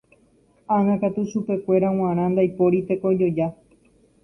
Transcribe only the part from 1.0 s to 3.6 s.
katu chupekuéra g̃uarã ndaipóri tekojoja.